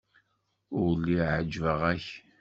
Ur 0.81 0.87
lliɣ 0.97 1.27
ɛejbeɣ-ak. 1.37 2.05